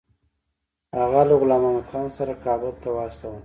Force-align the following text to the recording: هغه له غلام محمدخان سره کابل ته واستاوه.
هغه 0.99 1.21
له 1.29 1.33
غلام 1.41 1.63
محمدخان 1.65 2.07
سره 2.17 2.33
کابل 2.45 2.73
ته 2.81 2.87
واستاوه. 2.91 3.39